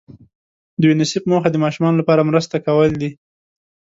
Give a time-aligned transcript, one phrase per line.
[0.79, 3.09] د یونیسف موخه د ماشومانو لپاره مرسته کول دي.